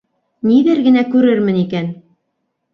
[0.51, 1.95] —Ниҙәр генә күрермен икән?